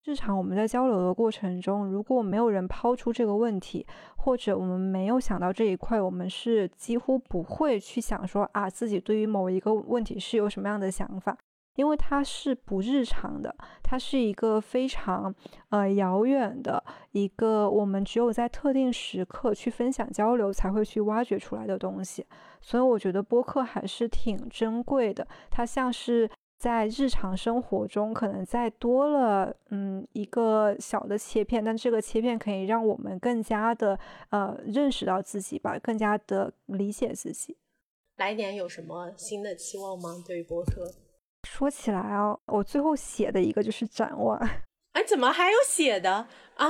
[0.06, 11.38] 日常我们在交流的过程中，如果没有人抛出这个问题，或者我们没有想到这一块，我们是几乎不会去想说啊，自己对于某一个问题是有什么样的想法。
[11.76, 15.34] 因为它是不日常的，它是一个非常
[15.70, 22.26] 呃遥远的一个我们只有在特定时刻去分享交流才会去挖掘出来的东西，
[22.62, 26.30] 所以我觉得播客还是挺珍贵的，它像是。
[26.56, 37.58] 在日常生活中，可能再多了嗯一个小的切片，但这个切片可以让我们更加的呃认识到自己吧，更加的理解自己。
[38.16, 40.24] 来年有什么新的期望吗？
[40.26, 40.90] 对于播客？
[41.56, 44.40] 说起来哦，我最后写的一个就是展望。
[44.94, 46.68] 哎，怎么还有写的啊？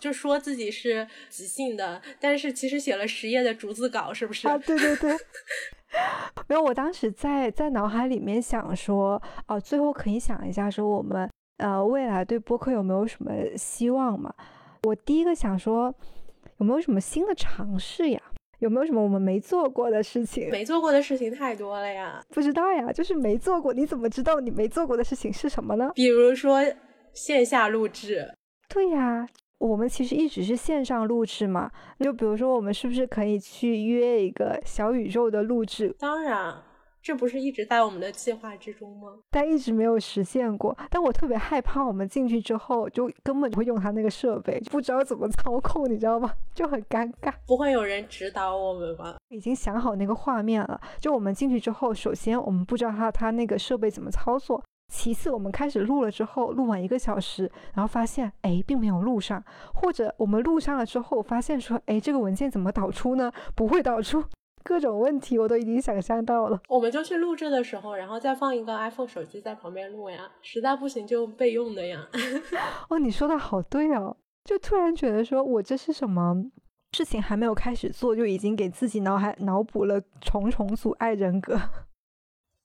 [0.00, 4.48] 就说自己是即兴的，但是其实写了十页的逐字稿，是不是？
[4.48, 5.16] 啊，对对对。
[6.48, 14.34] 没有，我当时在在脑海里面想说，哦，最后可以想一下，说我们呃未来对播客有没有什么希望嘛？
[14.82, 15.94] 我第一个想说，
[16.58, 18.20] 有没有什么新的尝试呀？
[18.58, 20.50] 有没有什么我们没做过的事情？
[20.50, 25.90] 没做过的事情太多了呀，不知道呀，就是没做过，你怎么知道你没做过的事情是什么呢？
[25.94, 26.60] 比如说
[27.12, 28.34] 线下录制，
[28.68, 29.26] 对呀。
[29.58, 35.96] 我们其实一直是线上录制嘛，就比如说我们是不是可以去约一个小宇宙的录制？
[35.98, 36.54] 当然，
[37.06, 39.12] 这不是一直在我们的计划之中吗？
[39.30, 40.76] 但一直没有实现过。
[40.90, 46.34] 但我特别害怕我们进去之后就根本不会用他那个设备，不知道怎么操控，你知道吗？
[46.52, 47.32] 就很尴尬。
[47.46, 49.14] 不会有人指导我们吗？
[49.28, 50.80] 已经想好那个画面了。
[50.98, 54.60] 就我们进去之后，首先我们不知道他他那个设备怎么操作。
[54.92, 59.40] 其次，我们开始录了之后，录完一个小时，然后发现，哎，并没有录上，
[59.74, 63.30] 或者我们录上了之后，发现说，哎，这个文件怎么导出呢？
[63.54, 64.24] 不会导出，
[64.66, 66.60] 各种问题我都已经想象到了。
[66.68, 72.08] 我们就去录制的时候，然后再放一个 iPhone 手机在旁边录呀，实在不行就备用的呀。
[72.90, 76.34] 哦，你说的好对哦，就突然觉得说我这是什么
[76.92, 81.56] 事情还没有开始做，就已经给自己脑海脑补了重重阻碍人格。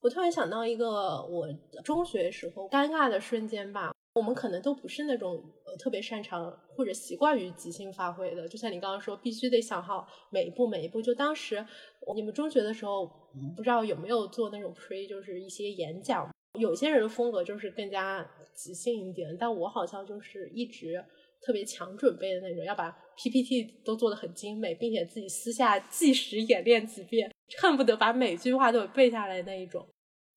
[0.02, 1.48] 我突然想到一个我
[1.84, 11.02] 中学时候尴尬的瞬间吧，我们可能都不是那种呃特别擅长或者习惯于即兴发挥的，就像你刚刚说，必须得想好每一步每一步。
[11.02, 11.66] 就当时
[12.14, 13.08] 你们中学的时候，
[13.56, 21.02] 不知道有没有做那种 pre，就是一些演讲，有些人的风格就是更加即兴一点，但我好像就是一直
[21.42, 27.32] 特别强准备的那种，要把 PPT 都做得很精美，并且自己私下计时演练几遍。
[27.62, 29.88] 恨不得把每句话都背下来那一种。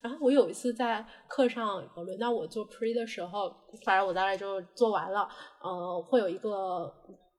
[0.05, 3.51] 然后我有一次在课上轮到我做 pre 的时候，
[3.87, 5.27] 反正我大概就做完了。
[5.63, 6.95] 呃，会有一个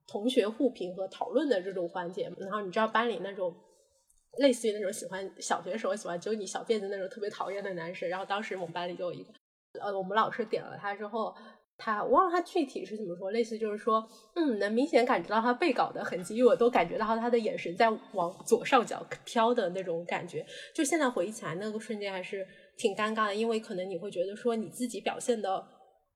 [0.08, 2.24] 同学互评和讨论的这种环节。
[2.40, 3.56] 然后你知道班里那种
[4.40, 8.10] 类似于那种喜欢小学时候喜欢揪你小辫子那种特别讨厌的男生。
[8.10, 9.32] 然后当时我们班里就有一个，
[9.80, 11.36] 呃，我们老师点了他之后。
[11.78, 14.02] 他忘了他具体是怎么说，类似就是说，
[14.34, 20.46] 嗯，能明显感觉到他背稿的痕迹，因为我都感觉到他的眼神在往左上角飘的那种感觉。
[20.74, 25.62] 就现在回忆起来，那个瞬间还是挺尴尬的，因为可能你会觉得说你自己表现的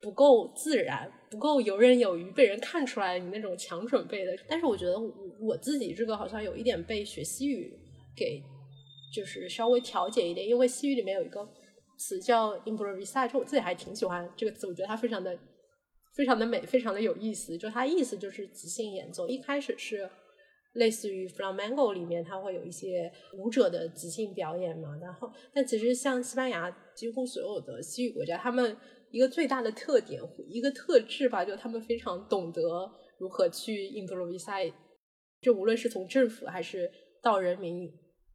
[0.02, 4.32] 不够自然，不够游刃有余，被人看出来你那种强准备的。
[4.48, 4.96] 但是我觉得
[5.42, 7.78] 我自己这个好像有一点被学西语
[8.16, 8.42] 给
[9.14, 11.46] 就是稍微调节一点，因为西语里面有一个。
[12.02, 15.38] 词叫 improvisation，我自己还挺喜欢这个词，我觉得它非常的、
[16.16, 17.58] 非常的美，非常的有意思。
[17.58, 20.10] 就它意思就是即兴演奏，一开始是
[20.74, 24.98] 类似于 flamenco 里面，它会有一些舞者的即兴表演嘛。
[25.02, 28.76] 然后，但其实像西班牙，几乎所有的西语国家，他们
[29.12, 32.62] 一个最大的特点、一个特质吧，就他们非常懂得
[33.18, 34.74] 如何去 improvise，
[35.42, 36.92] 就无论是从政府还是
[37.22, 37.90] 到人民。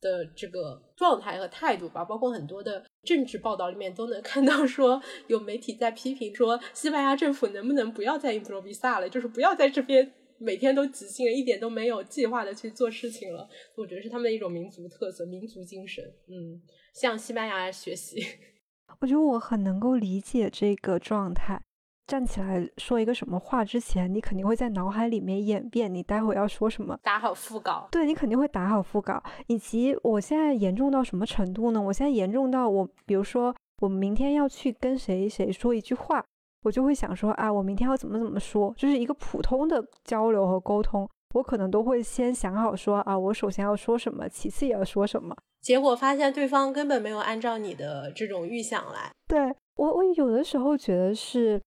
[0.04, 13.48] 的这个状态和态度吧，包括很多的政治报道里面都能看到，说有媒体在批评说，西班牙政府能不能不要再 improvisa 了，就是不要在这边每天都即兴，一点都没有计划的去做事情了。
[13.76, 16.04] 我觉得是他们的一种民族特色、民族精神。
[16.28, 16.60] 嗯，
[16.92, 18.22] 向西班牙学习。
[19.00, 21.62] 我觉得我很能够理解这个状态。
[22.06, 27.88] 站起来说一个什么话之前，你肯定会在脑海里面演变你待会要说什么，打好腹稿。
[27.90, 31.80] 对你肯定会打好腹稿，以及我现在严重到什么程度呢？
[31.80, 36.22] 我现在严重到我，比如说我明天要去跟谁谁说一句话，
[36.62, 49.10] 我就会想说啊，我明天要怎么怎么说，就是一个普通的交流和沟通，我可能都会先想好说啊，我首先要说什么，其次也要说什么，结果发现对方根本没有按照你的这种预想来。
[49.26, 51.58] 对我，我有的时候觉得是。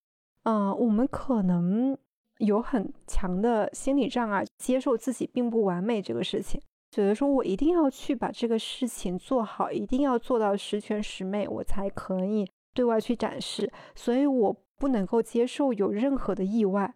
[0.48, 1.98] 嗯，我们可能
[2.38, 16.96] 有很强的心理障碍，接受自己并不完美这个事情，觉得说我一定要去把这个事情做好，一定要做到十全十美，我才可以对外去展示，所以我不能够接受有任何的意外。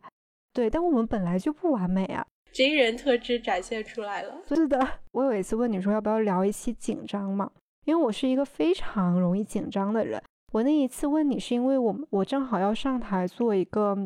[0.54, 4.42] 对，但我们本来就不完美啊，真人特质展现出来了。
[4.48, 4.80] 是的，
[5.12, 7.52] 我有一次问你说要不要聊一期紧张嘛，
[7.84, 10.24] 因为我是一个非常容易紧张的人。
[10.52, 13.98] 我那一次问你，是因为我我正好要上台做一个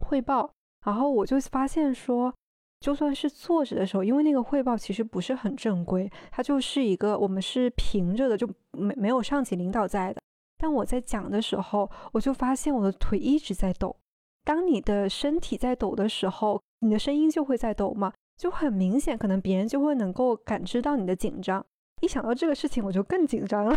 [0.00, 0.50] 汇报，
[0.84, 2.34] 然后我就发现说，
[2.80, 10.20] 就算是坐着的时候，因为那个汇报其实不是很正规，它就是一个我们是平着的，就没没有上级领导在的。
[10.58, 13.94] 但我在讲的时候，我就发现我的腿一直在抖。
[14.44, 21.64] 当你的身体在抖的时候，你的声音就会在抖嘛，就很明显，可能别人就会能够感知到你的紧张。
[22.00, 23.76] 一想到这个事情，我就更紧张了。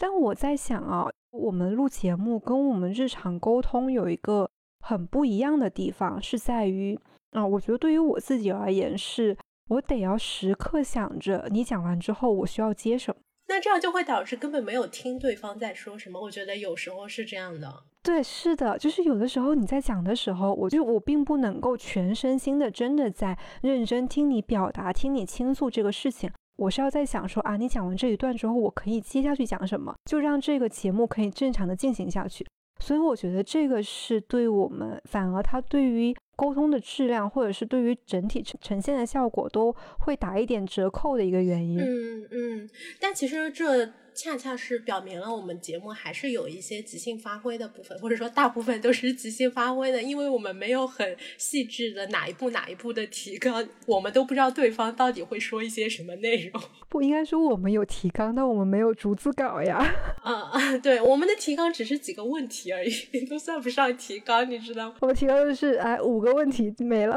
[0.00, 4.48] 但我在想啊，我们录节目跟我们日常沟通有一个
[4.80, 6.98] 很不一样的地方，是在于
[7.32, 9.36] 啊，我觉得对于我自己而言，是
[9.68, 13.20] 我得要时刻想着你讲完之后我需要接什么。
[13.48, 16.18] 那这样就会导致根本没有听对方在说什么。
[16.18, 17.82] 我觉得有时候是这样的。
[18.02, 26.30] 对，是的，就是有的时候你在讲的时候，我就我并不能够全身心的真的在认真听你表达，听你倾诉这个事情。
[26.60, 32.46] 我是要在想说啊，你讲完这一段之后，我可以接下去讲什么，就让这个节目可以正常的进行下去。
[32.80, 41.78] 所以我觉得这个是对我们，反而它对于沟通的质量，或者是对于整体呈呈现的效果，都会打一点折扣的一个原因。
[41.78, 43.90] 嗯嗯，但其实这。
[44.22, 56.62] 恰恰是表明了我们节目还是有一些即兴发挥的部分，或者说大部分都是即兴发挥的，因为我们没有很细致的哪一步哪一步的提纲，我们都不知道对方到底会说一些什么内容。
[56.90, 59.78] 不应该说我们有提纲，但我们没有逐字稿呀。
[60.22, 64.96] 啊，对，我们的提纲只是几个问题而已，都算不上提纲，你知道吗？
[65.00, 67.16] 我们提纲就是哎五个问题没了。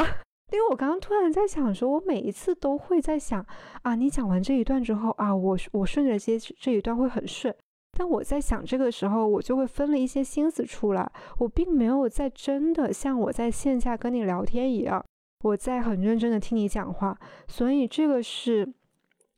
[0.54, 3.44] 因为我刚刚突然在想，说我每一次都会在想
[3.82, 7.54] 啊，你讲完这一段之后啊，我我顺着接这一段会很顺。
[7.98, 15.04] 但我在想这个时候，我就会分了一些心思出来，我并没有在真的像我在线下跟你聊天一样，
[15.42, 17.18] 我在很认真的听你讲话。
[17.48, 18.72] 所以这个是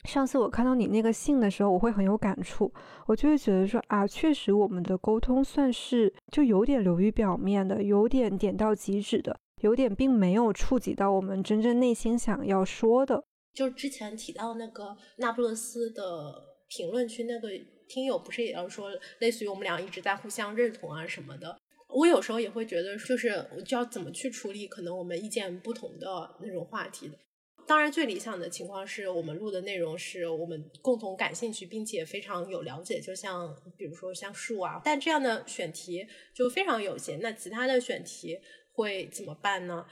[0.04, 2.70] 上次我看到你那个信的时候，我会很有感触，
[3.08, 9.40] 我就会觉得说啊，确实我们的沟通算是就有点流于表面的，有点点到即止的。
[9.66, 13.24] 有点并没有触及到我们真正内心想要说的。
[13.52, 16.36] 就之前提到那个那不勒斯的
[16.68, 17.50] 评论区那个
[17.88, 21.58] 听友，不是也要说，类似于我们俩一直在互相认同啊什么的。
[21.88, 27.18] 我有时候也会觉得，就是就要怎么去处理可能我们意见不同的那种话题的。
[27.66, 34.80] 当然，最理想的情况是我们录的内容是我们共同感兴趣，并且非常有了解，就像比如说像树啊。
[34.86, 36.06] 但这样的选题
[36.36, 37.20] 就非常有限。
[37.20, 38.38] 那其他的选题。
[38.76, 39.86] 会怎么办呢？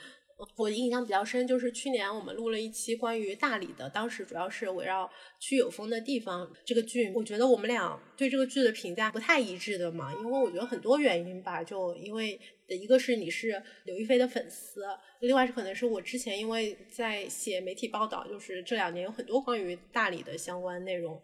[0.57, 5.09] 我印象比较深，就是去年我们录了一期关于大理的，当时主要是围绕
[5.39, 7.09] 去有风的地方这个剧。
[7.15, 14.83] 我觉得我们俩对这个剧的评价不太一致的嘛，因为我觉得很多原因吧，就因为一个是你是刘亦菲的粉丝，
[15.21, 21.21] 另外是可能是我之前因为在写媒体报道，就是这两年有很多关于大理的相关内容，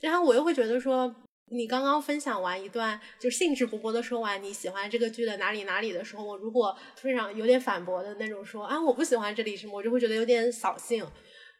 [0.00, 1.12] 然后我又会觉得说。
[1.50, 11.06] 你刚刚分享完一段，就兴致勃勃的说完你喜欢这个剧的哪里哪里的时候，我如果非常有点反驳的那种说啊，我不喜欢这里什么，我就会觉得有点扫兴。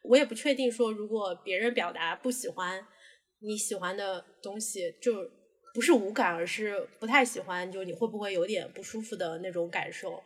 [0.03, 2.85] 我也不确定说，如果别人表达不喜欢
[3.41, 5.13] 你喜欢的东西，就
[5.75, 10.23] 不是无感，而是不太喜欢，就你会不会有点不舒服的那种感受？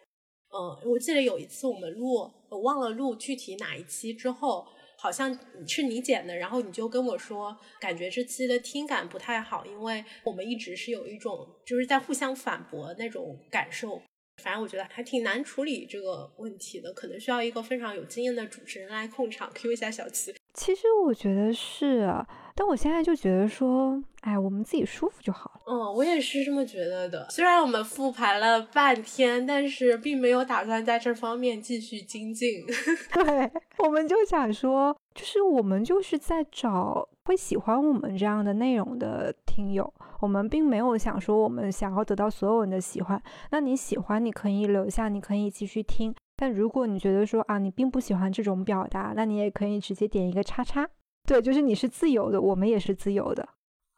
[0.51, 4.67] 嗯，我记得有一次我们录，我忘了录具体哪一期之后。
[5.01, 5.33] 好像
[5.67, 14.03] 是你剪的，然后你就跟我说，感觉这期的听感不太好，因为我们一直是有一种就是在互相反驳那种感受。
[14.39, 19.51] 反正我觉得还挺难处理这个问题的，可能需要一个非常有经验的主持人来控场。
[19.55, 20.35] Q 一下小七。
[20.55, 25.61] 其实我觉得是啊，但我现在就觉得说，哎，我们自己舒服就好了。
[25.67, 27.29] 嗯，我也是这么觉得的。
[27.31, 32.67] 虽然我们复盘了半天，但是并没有打算在这方面继续精进。
[33.15, 39.93] 对，我们就想说，就是我们就是在找会喜欢我们这样的内容的听友。
[40.21, 43.23] 我们并没有想说我们想要得到所有人的喜欢。
[43.51, 46.15] 那你喜欢，你可以留下，你可以继续听。
[46.37, 50.89] 但如果你觉得说啊，你并不喜欢这种表达，那你也可以直接点一个叉叉。
[51.27, 53.47] 对，就是你是自由的，我们也是自由的。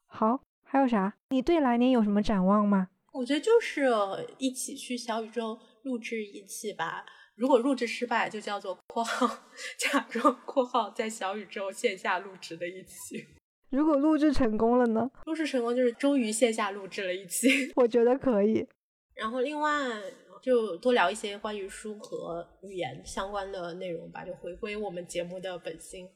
[0.09, 1.15] 好，还有啥？
[1.29, 2.89] 你对来年有什么展望吗？
[3.13, 3.87] 我觉得就是
[4.39, 7.05] 一起去小宇宙录制一期吧。
[7.41, 9.27] 如果录制失败，就叫做（括号
[9.79, 13.27] 假装括号）在小宇宙线下录制的一期。
[13.71, 15.11] 如果录制成功了呢？
[15.25, 17.73] 录制成功就是终于线下录制了一期。
[17.77, 18.69] 我觉得可以。
[19.15, 19.73] 然后另外。
[20.43, 26.09] 就多聊一些关于书和语言相关的内容吧，就回归我们节目的本心。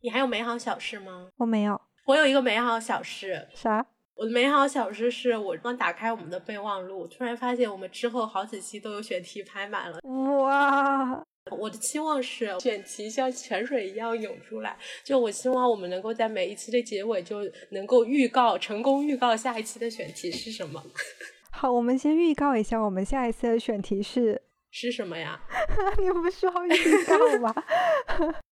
[0.00, 1.28] 你还有美好小事吗？
[1.38, 1.80] 我没有。
[2.06, 3.48] 我有一个美好小事。
[3.52, 3.84] 啥？
[4.22, 9.98] 我的美好小事是我刚打开我们的备忘录，突然发现我们之后好几期都有选题排满了。
[10.44, 11.20] 哇！
[11.50, 17.38] 我的期望是选题像泉水一样涌出来，就我希望我们能够在每一期的结尾就
[17.72, 20.80] 能够预告成功预告下一期的选题是什么。
[21.50, 25.40] 好，我们先预告一下，我们下一次的选题是是什么呀？
[25.98, 27.52] 你不需要预告吗？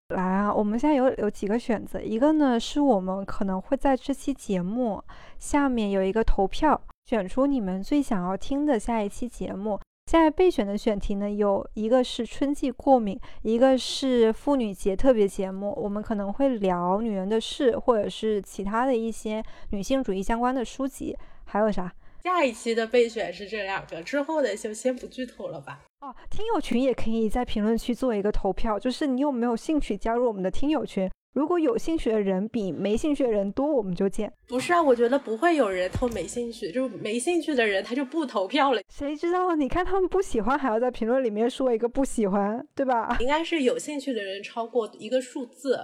[0.09, 5.03] 来啊，我们现在有有几个选择，一个呢是我们可能会在这期节目
[5.37, 9.79] 下面有一个投票，选出你们最想要听的下一期节目。
[10.07, 21.93] 现在备选的选题呢，有一个是春季过敏，一个是妇女节特别节目，我们可能会聊女人的事，或者是其他的一些女性主义相关的书籍，还有啥？
[22.23, 25.81] 下一期的备选是这两个，之后的就先不剧透了吧。
[26.01, 31.09] 哦，听友群也可以在评论区做一个投票，就是你有没有兴趣加入我们的听友群？
[31.33, 34.31] 如果有兴趣的人比没兴趣的人多，我们就见。
[34.47, 38.81] 不是啊，我觉得不会有人投没兴趣，就是没兴趣的人他就不投票了。
[38.89, 39.55] 谁知道？
[39.55, 43.17] 你看他们不喜欢，还要在评论里面说一个不喜欢，对吧？
[43.19, 45.79] 应该是有兴趣的人超过一个数字，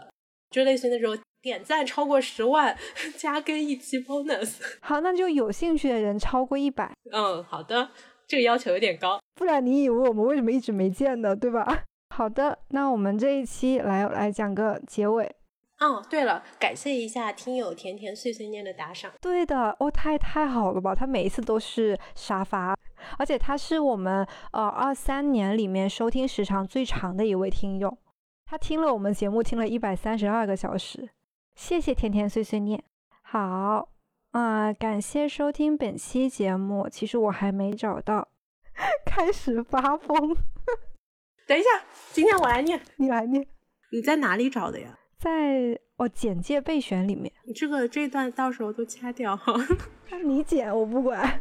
[0.49, 2.75] 就类似于那种点赞超过十万
[3.17, 4.55] 加更一期 bonus。
[4.79, 6.91] 好，那就有兴趣的人超过一百。
[7.11, 7.91] 嗯，好的，
[8.27, 11.35] 这个要求有点高，不然你以为我们为什么一直没见呢？
[11.35, 11.83] 对吧？
[12.15, 15.35] 好的，那我们这一期来来讲个结尾。
[15.79, 19.11] 哦，对了，感谢一下听友甜甜碎碎念的打赏。
[19.19, 20.95] 对的，哦，太太好了吧？
[20.95, 22.73] 他每一次都是沙发，
[23.17, 27.97] 而且他是我们呃二三年里面收听时长最长的一位听友，
[28.45, 31.09] 他听了我们节目听了一百三十二个小时。
[31.55, 32.81] 谢谢甜甜碎碎念。
[33.21, 33.89] 好，
[34.35, 36.89] 啊，感谢收听本期节目。
[36.91, 38.27] 其实我还没找到，
[39.07, 40.35] 开始发疯。
[41.47, 41.69] 等一下，
[42.11, 43.47] 今天我来念，你来念。
[43.93, 44.99] 你在哪里找的呀？
[45.17, 49.55] 在哦简介备选里面，你这个这段到时候都掐掉哈。
[50.25, 51.39] 你剪我不管。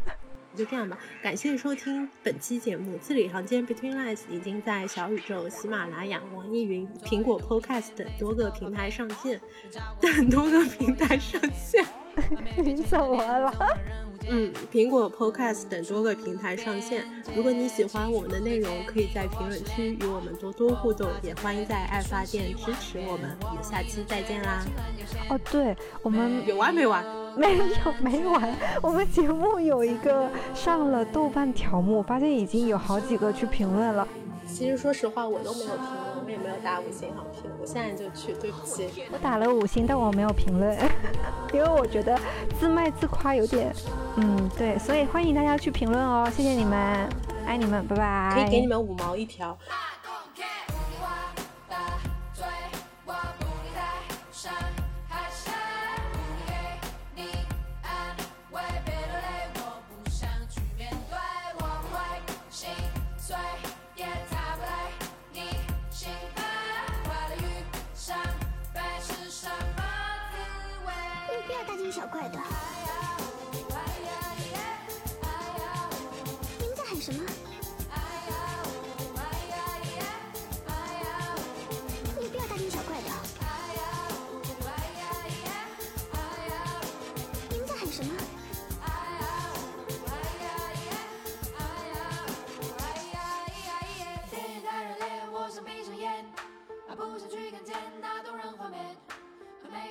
[0.54, 2.96] 就这样吧，感谢收听本期节目。
[2.98, 9.40] 字里行间 Between Lines 已经在小宇宙、喜马拉雅、网易云、苹果 Podcast 等多个平台上线，
[10.00, 11.84] 等多个平台上线。
[12.56, 13.52] 你怎么了？
[14.26, 17.04] 嗯，苹果 Podcast 等多个平台上线。
[17.36, 23.36] 如果你喜欢我们的内容，可以在评论区与我们多多互动，也欢迎在爱发电支持我们。
[23.42, 24.64] 我们下期再见啦！
[25.28, 27.04] 哦，对，我们有完没完？
[27.36, 27.64] 没有
[28.00, 28.56] 没完。
[28.80, 34.08] 我们节目有一个上了豆瓣条目，发现已经有好几个去评论了。
[34.46, 35.84] 其实说实话，我都没有评
[36.24, 37.50] 论，我也没有打五星好评。
[37.60, 38.88] 我现在就去，对不起。
[39.12, 40.76] 我打了五星，但我没有评论，
[41.52, 42.18] 因为我觉得
[42.58, 43.72] 自卖自夸有点，
[44.16, 44.78] 嗯，对。
[44.78, 47.08] 所以欢迎大家去评论哦，谢谢你们，
[47.46, 48.32] 爱你们，拜拜。
[48.34, 49.56] 可以给你们五毛一条。
[71.94, 72.73] 小怪的。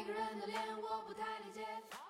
[0.03, 2.02] 一个人的脸我不太理解。